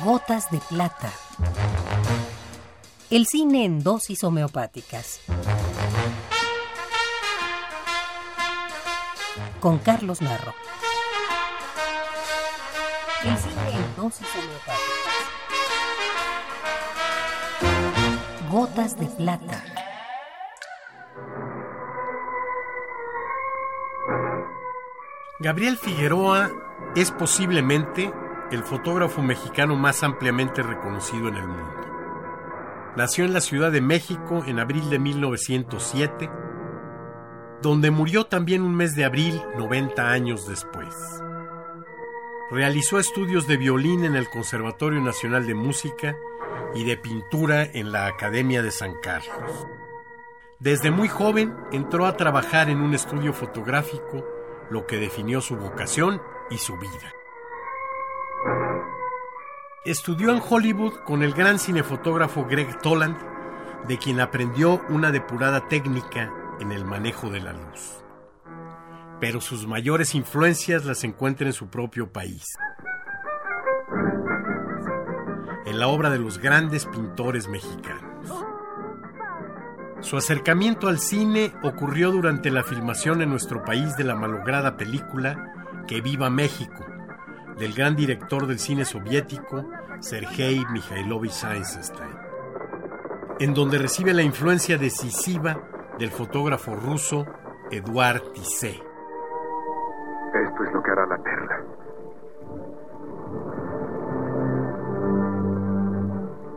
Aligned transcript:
Gotas 0.00 0.50
de 0.50 0.58
plata. 0.58 1.12
El 3.10 3.26
cine 3.26 3.66
en 3.66 3.84
dosis 3.84 4.24
homeopáticas. 4.24 5.20
Con 9.60 9.78
Carlos 9.78 10.22
Narro. 10.22 10.54
El 13.22 13.36
cine 13.36 13.70
en 13.74 13.96
dosis 13.96 14.26
homeopáticas. 14.34 14.82
Gotas 18.50 18.98
de 18.98 19.06
plata. 19.06 19.62
Gabriel 25.38 25.76
Figueroa 25.76 26.50
es 26.96 27.10
posiblemente 27.12 28.12
el 28.52 28.62
fotógrafo 28.62 29.22
mexicano 29.22 29.76
más 29.76 30.02
ampliamente 30.02 30.62
reconocido 30.62 31.28
en 31.28 31.36
el 31.36 31.48
mundo. 31.48 32.92
Nació 32.96 33.24
en 33.24 33.32
la 33.32 33.40
Ciudad 33.40 33.72
de 33.72 33.80
México 33.80 34.44
en 34.46 34.58
abril 34.58 34.90
de 34.90 34.98
1907, 34.98 36.30
donde 37.62 37.90
murió 37.90 38.26
también 38.26 38.60
un 38.60 38.74
mes 38.74 38.94
de 38.94 39.06
abril 39.06 39.40
90 39.56 40.10
años 40.10 40.46
después. 40.46 40.94
Realizó 42.50 42.98
estudios 42.98 43.46
de 43.46 43.56
violín 43.56 44.04
en 44.04 44.16
el 44.16 44.28
Conservatorio 44.28 45.00
Nacional 45.00 45.46
de 45.46 45.54
Música 45.54 46.14
y 46.74 46.84
de 46.84 46.98
pintura 46.98 47.64
en 47.64 47.90
la 47.90 48.06
Academia 48.06 48.62
de 48.62 48.70
San 48.70 48.92
Carlos. 49.00 49.66
Desde 50.58 50.90
muy 50.90 51.08
joven 51.08 51.56
entró 51.72 52.04
a 52.04 52.18
trabajar 52.18 52.68
en 52.68 52.82
un 52.82 52.92
estudio 52.92 53.32
fotográfico, 53.32 54.26
lo 54.70 54.86
que 54.86 54.98
definió 54.98 55.40
su 55.40 55.56
vocación 55.56 56.20
y 56.50 56.58
su 56.58 56.76
vida. 56.76 57.21
Estudió 59.84 60.30
en 60.30 60.40
Hollywood 60.48 60.92
con 61.04 61.24
el 61.24 61.32
gran 61.32 61.58
cinefotógrafo 61.58 62.44
Greg 62.44 62.78
Toland, 62.82 63.16
de 63.88 63.98
quien 63.98 64.20
aprendió 64.20 64.80
una 64.88 65.10
depurada 65.10 65.66
técnica 65.66 66.32
en 66.60 66.70
el 66.70 66.84
manejo 66.84 67.30
de 67.30 67.40
la 67.40 67.52
luz. 67.52 68.04
Pero 69.18 69.40
sus 69.40 69.66
mayores 69.66 70.14
influencias 70.14 70.84
las 70.84 71.02
encuentra 71.02 71.48
en 71.48 71.52
su 71.52 71.66
propio 71.66 72.12
país, 72.12 72.44
en 75.66 75.80
la 75.80 75.88
obra 75.88 76.10
de 76.10 76.20
los 76.20 76.38
grandes 76.38 76.86
pintores 76.86 77.48
mexicanos. 77.48 78.30
Su 79.98 80.16
acercamiento 80.16 80.86
al 80.86 81.00
cine 81.00 81.52
ocurrió 81.64 82.12
durante 82.12 82.52
la 82.52 82.62
filmación 82.62 83.20
en 83.20 83.30
nuestro 83.30 83.64
país 83.64 83.96
de 83.96 84.04
la 84.04 84.14
malograda 84.14 84.76
película 84.76 85.48
Que 85.88 86.00
viva 86.00 86.30
México, 86.30 86.84
del 87.58 87.74
gran 87.74 87.96
director 87.96 88.46
del 88.46 88.58
cine 88.58 88.84
soviético 88.84 89.68
Sergei 90.00 90.64
Mikhailovich 90.72 91.44
Eisenstein, 91.44 92.10
en 93.38 93.54
donde 93.54 93.78
recibe 93.78 94.14
la 94.14 94.22
influencia 94.22 94.78
decisiva 94.78 95.60
del 95.98 96.10
fotógrafo 96.10 96.74
ruso 96.74 97.26
Eduard 97.70 98.32
Tissé. 98.32 98.70
Esto 98.70 100.64
es 100.64 100.72
lo 100.72 100.82
que 100.82 100.90
hará 100.90 101.06
la 101.06 101.22
perla. 101.22 101.56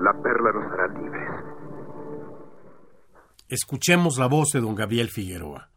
La 0.00 0.12
perla 0.22 0.52
nos 0.52 0.72
hará 0.72 0.88
libres. 0.88 1.28
Escuchemos 3.48 4.18
la 4.18 4.26
voz 4.26 4.50
de 4.52 4.60
don 4.60 4.74
Gabriel 4.74 5.08
Figueroa. 5.08 5.70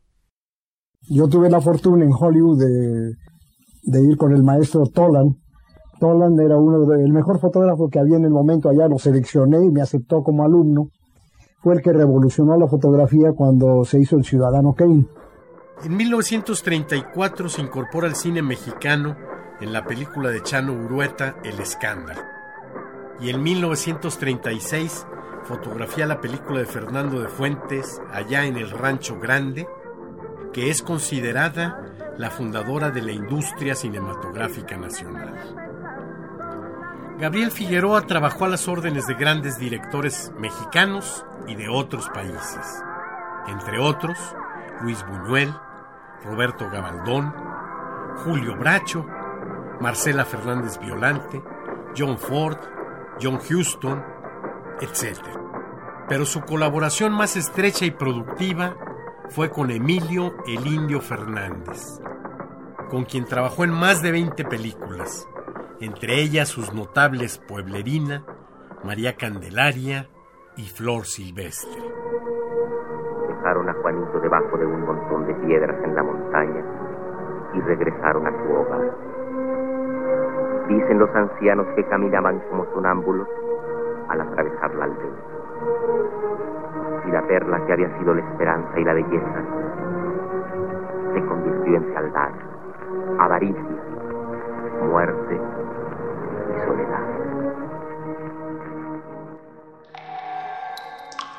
Yo 1.10 1.28
tuve 1.28 1.50
la 1.50 1.62
fortuna 1.62 2.06
en 2.06 2.12
Hollywood 2.12 2.60
de 2.60 3.16
de 3.84 4.04
ir 4.04 4.18
con 4.18 4.34
el 4.34 4.44
maestro 4.44 4.84
Toland. 4.86 5.36
Toland 6.02 6.40
era 6.42 6.58
uno 6.58 6.80
de, 6.88 7.04
el 7.04 7.14
mejor 7.14 7.40
fotógrafo 7.40 7.88
que 7.88 8.00
había 8.00 8.18
en 8.18 8.26
el 8.26 8.32
momento 8.32 8.70
allá, 8.70 8.88
lo 8.88 8.98
seleccioné 8.98 9.64
y 9.64 9.70
me 9.70 9.84
aceptó 9.84 10.24
como 10.24 10.44
alumno. 10.44 10.90
Fue 11.60 11.76
el 11.76 11.82
que 11.84 11.94
revolucionó 11.94 12.58
la 12.58 12.68
fotografía 12.68 13.34
cuando 13.34 13.86
se 13.86 14.00
hizo 14.00 14.18
el 14.18 14.26
Ciudadano 14.26 14.74
Kane. 14.74 15.06
En 15.86 15.96
1934 15.96 17.50
se 17.50 17.62
incorpora 17.62 18.08
al 18.08 18.16
cine 18.16 18.42
mexicano 18.42 19.16
en 19.62 19.72
la 19.72 19.86
película 19.86 20.32
de 20.32 20.42
Chano 20.42 20.74
Urueta 20.74 21.36
El 21.44 21.60
Escándalo. 21.60 22.22
Y 23.20 23.30
en 23.30 23.44
1936 23.44 25.06
fotografía 25.44 26.08
la 26.08 26.20
película 26.20 26.60
de 26.60 26.66
Fernando 26.66 27.20
de 27.20 27.28
Fuentes 27.28 28.02
allá 28.12 28.46
en 28.46 28.58
el 28.58 28.72
Rancho 28.72 29.20
Grande, 29.20 29.68
que 30.52 30.72
es 30.72 30.82
considerada 30.82 31.86
la 32.18 32.32
fundadora 32.32 32.90
de 32.90 33.04
la 33.04 33.12
industria 33.12 33.76
cinematográfica 33.76 34.78
nacional. 34.78 35.71
Gabriel 37.22 37.52
Figueroa 37.52 38.08
trabajó 38.08 38.46
a 38.46 38.48
las 38.48 38.68
órdenes 38.68 39.06
de 39.06 39.14
grandes 39.14 39.60
directores 39.60 40.32
mexicanos 40.40 41.24
y 41.48 41.54
de 41.54 41.70
otros 41.70 42.10
países, 42.10 42.84
entre 43.48 43.78
otros 43.78 44.18
Luis 44.82 45.06
Buñuel, 45.06 45.54
Roberto 46.24 46.68
Gabaldón, 46.72 47.32
Julio 48.24 48.58
Bracho, 48.58 49.06
Marcela 49.80 50.26
Fernández 50.26 50.80
Violante, 50.80 51.44
John 51.96 52.18
Ford, 52.18 52.58
John 53.22 53.38
Huston, 53.38 54.04
etc. 54.82 55.20
Pero 56.10 56.26
su 56.26 56.42
colaboración 56.42 57.14
más 57.14 57.36
estrecha 57.36 57.86
y 57.86 57.92
productiva 57.92 58.76
fue 59.30 59.52
con 59.52 59.70
Emilio 59.70 60.38
el 60.48 60.66
Indio 60.66 61.02
Fernández, 61.02 62.02
con 62.90 63.06
quien 63.06 63.26
trabajó 63.26 63.64
en 63.64 63.70
más 63.70 64.02
de 64.02 64.12
20 64.12 64.44
películas, 64.46 65.28
entre 65.82 66.22
ellas 66.22 66.48
sus 66.48 66.74
notables 66.74 67.40
Pueblerina, 67.40 68.24
María 68.84 69.16
Candelaria 69.16 70.08
y 70.56 70.70
Flor 70.70 71.06
Silvestre. 71.06 71.82
Dejaron 73.28 73.68
a 73.68 73.74
Juanito 73.74 74.20
debajo 74.20 74.58
de 74.60 74.66
un 74.68 74.86
montón 74.86 75.26
de 75.26 75.34
piedras 75.46 75.84
en 75.84 75.96
la 75.96 76.04
montaña 76.04 76.64
y 77.56 77.62
regresaron 77.62 78.28
a 78.28 78.32
su 78.32 78.54
hogar. 78.54 78.96
Dicen 80.68 81.00
los 81.00 81.10
ancianos 81.16 81.66
que 81.76 81.84
caminaban 81.88 82.40
como 82.50 82.66
sonámbulos 82.74 83.28
al 84.10 84.22
atravesar 84.22 84.76
la 84.76 84.86
aldea 84.86 85.32
y 87.08 87.12
la 87.12 87.26
perla 87.28 87.66
que 87.66 87.74
había 87.74 87.98
sido 87.98 88.14
la 88.14 88.22
esperanza 88.22 88.80
y 88.80 88.84
la 88.84 88.94
belleza 88.94 89.44
se 91.14 91.26
convirtió 91.26 91.76
en 91.76 91.94
fealdad, 91.94 92.51